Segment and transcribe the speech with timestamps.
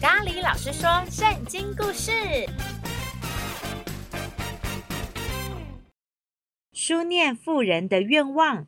[0.00, 2.10] 咖喱老师说圣经故事：
[6.72, 8.66] 书念妇人的愿望。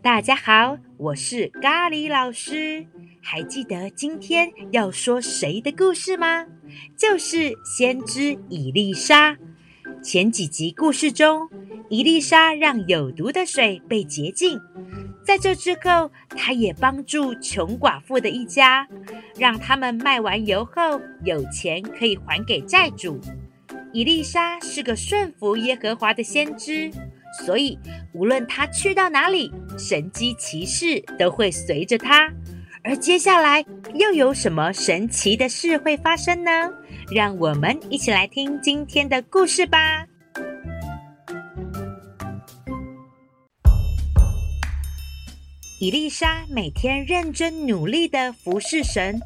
[0.00, 2.86] 大家好，我是咖喱老师。
[3.20, 6.46] 还记得今天要说谁的故事吗？
[6.96, 9.36] 就是先知伊丽莎。
[10.00, 11.48] 前几集故事中，
[11.88, 14.60] 伊丽莎让有毒的水被洁净。
[15.24, 18.86] 在这之后，他也帮助穷寡妇的一家，
[19.36, 23.20] 让他们卖完油后有钱可以还给债主。
[23.92, 26.90] 伊丽莎是个顺服耶和华的先知，
[27.44, 27.78] 所以
[28.12, 32.30] 无论他去到哪里，神迹奇事都会随着他。
[32.84, 33.64] 而接下来
[33.94, 36.50] 又有什么神奇的事会发生呢？
[37.10, 40.06] 让我们一起来听今天的故事吧。
[45.82, 49.20] 以利沙每天认真努力的服侍神。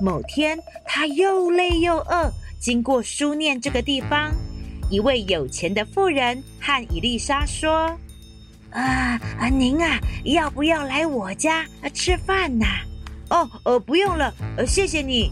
[0.00, 4.32] 某天，她又累又饿，经过书念这个地方，
[4.90, 7.96] 一位有钱的妇人和伊丽莎说
[8.74, 8.82] ：“啊
[9.38, 12.66] 啊，您啊，要不要来我家吃饭呐
[13.30, 15.30] ？”“哦，呃，不用了，呃，谢谢你。”“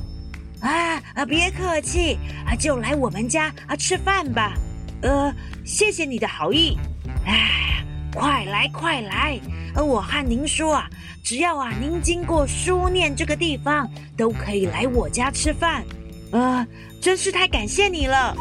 [0.62, 4.54] 啊啊，别客气，啊，就来我们家啊吃饭吧。
[5.02, 6.78] ”“呃，谢谢你的好意。
[7.26, 7.77] ”“哎，
[8.18, 9.38] 快来，快来。”
[9.74, 10.90] 而我和您说啊，
[11.22, 15.84] 只要啊您经过书念这个地方，都可以来我家吃饭。
[16.32, 16.66] 呃，
[17.00, 18.34] 真是太感谢你了。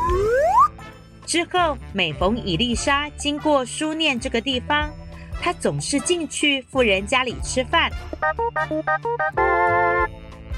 [1.26, 4.90] 之后每逢伊丽莎经过书念这个地方，
[5.42, 7.92] 他总是进去富人家里吃饭，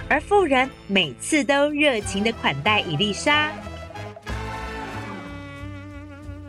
[0.08, 3.52] 而富人每次都热情的款待伊丽莎。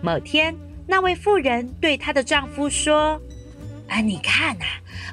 [0.03, 0.55] 某天，
[0.91, 3.19] 那位妇人对她的丈夫说。
[3.89, 4.65] 啊，你看呐，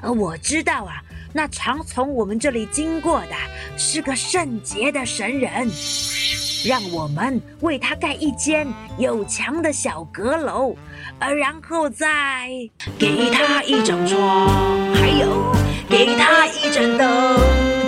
[0.02, 3.34] 呃我知道啊，那常从我们这里经过的
[3.76, 5.68] 是个圣洁的神人，
[6.64, 8.66] 让我们为他盖一间
[8.98, 10.76] 有墙的小阁楼，
[11.18, 12.48] 呃，然后再
[12.96, 15.52] 给他一张床，还有
[15.88, 17.36] 给他一盏灯，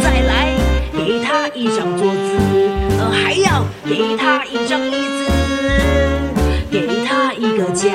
[0.02, 0.56] 再来
[0.92, 2.38] 给他一张桌子，
[2.98, 4.92] 呃，还要给他一张椅，
[7.80, 7.90] 家。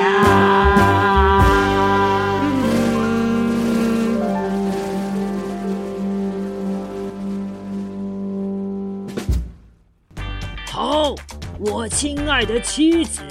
[10.70, 11.14] 好。
[11.58, 13.24] 我亲爱的妻子，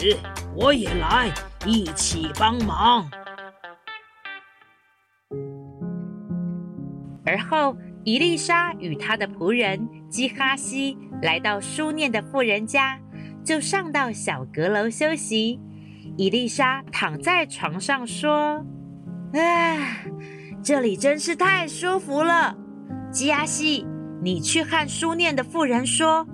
[0.55, 1.31] 我也来
[1.63, 3.07] 一起帮忙。
[7.23, 12.99] 而后，伊丽莎与她的仆人基哈西来到书念的妇人家，
[13.43, 15.59] 就上到小阁楼休息。
[16.17, 18.65] 以利沙躺在床上说
[19.33, 19.97] ：“啊，
[20.63, 22.55] 这里真是太舒服了。
[23.11, 23.85] 基亚西，
[24.21, 26.27] 你去和书念的妇人说。”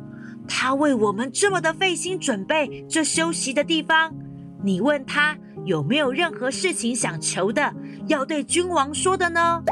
[0.53, 4.13] 他为我们这么的费心准备这休息的地方，
[4.61, 7.73] 你问他有没有任何事情想求的，
[8.07, 9.63] 要对君王说的呢？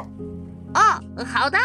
[0.75, 1.57] 哦，好的。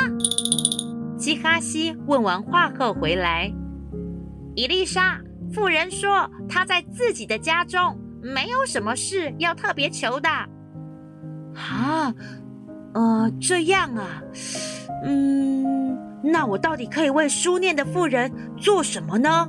[1.17, 3.53] 基哈西问完话后回来，
[4.57, 5.21] 伊丽莎
[5.53, 10.29] 妇人说她在自己的家中没有什么事要特别求的。
[10.29, 12.13] 啊，
[12.95, 14.23] 呃，这样啊，
[15.05, 15.55] 嗯。
[16.27, 19.47] 那我到底可以为书念的妇人做什么呢？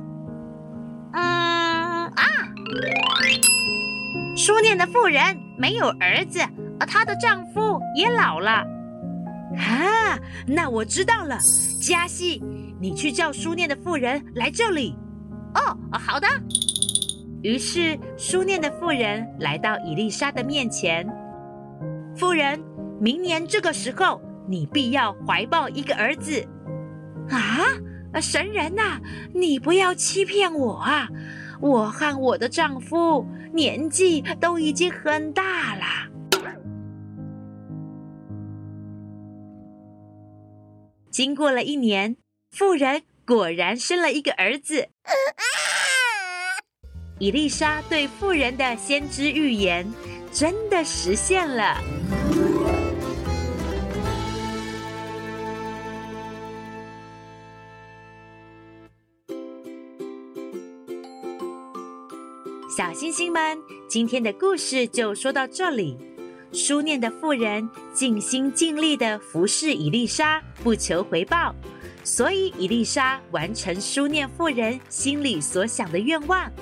[1.14, 2.12] 嗯啊，
[4.36, 5.22] 书念的妇人
[5.58, 6.38] 没有儿子，
[6.78, 8.50] 而她的丈夫也老了。
[9.56, 11.38] 啊，那我知道了，
[11.80, 12.44] 加西，
[12.78, 14.94] 你去叫书念的妇人来这里。
[15.54, 16.28] 哦，好的。
[17.46, 21.06] 于是书念的妇人来到伊丽莎的面前。
[22.16, 22.60] 妇人，
[23.00, 26.44] 明年这个时候，你必要怀抱一个儿子。
[27.30, 27.62] 啊，
[28.20, 29.00] 神人呐，
[29.32, 31.08] 你不要欺骗我啊！
[31.60, 35.82] 我和我的丈夫年纪都已经很大了。
[41.12, 42.16] 经过了一年，
[42.50, 44.88] 妇人果然生了一个儿子。
[47.18, 49.90] 伊丽莎对富人的先知预言
[50.30, 51.80] 真的实现了。
[62.76, 63.58] 小星星们，
[63.88, 65.96] 今天的故事就说到这里。
[66.52, 71.54] 书念的富人尽心尽力地服侍伊丽莎，不求回报，
[72.04, 76.52] 所以伊丽莎完成书念富人心里所想的愿望。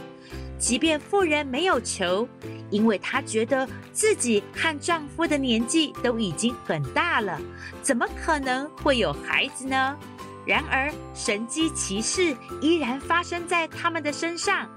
[0.58, 2.28] 即便妇人没有求，
[2.70, 7.38] 因为她觉得自己和丈夫的年纪都已经很大了，
[7.82, 9.96] 怎么可能会有孩子呢？
[10.46, 14.68] 然而，神迹奇事依然发生在他们的身上，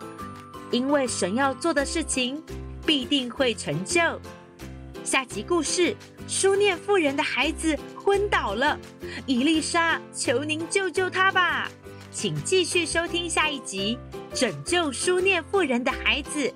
[0.71, 2.41] 因为神要做的事情
[2.85, 4.01] 必定会成就。
[5.03, 5.95] 下集故事：
[6.27, 8.77] 书念妇人的孩子昏倒了，
[9.25, 11.69] 以利沙，求您救救他吧！
[12.12, 13.97] 请继续收听下一集
[14.38, 16.48] 《拯救书念妇人的孩子》。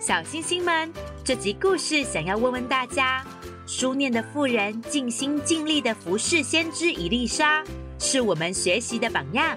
[0.00, 0.90] 小星星们，
[1.22, 3.22] 这集故事想要问问大家：
[3.66, 7.62] 书念的妇人尽心尽力的服侍先知伊丽莎。
[7.98, 9.54] 是我们学习的榜样，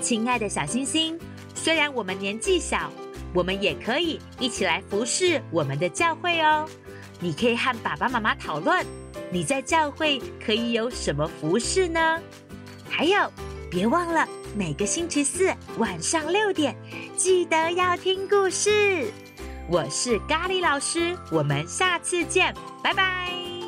[0.00, 1.18] 亲爱的小星星。
[1.54, 2.90] 虽然我们年纪小，
[3.34, 6.66] 我们也可以一起来服侍我们的教会哦。
[7.18, 8.82] 你可以和爸爸妈妈讨论，
[9.30, 12.18] 你在教会可以有什么服侍呢？
[12.88, 13.30] 还有，
[13.70, 16.76] 别忘了每个星期四晚上六点，
[17.16, 19.10] 记得要听故事。
[19.68, 22.52] 我是咖喱老师，我们下次见，
[22.82, 23.59] 拜拜。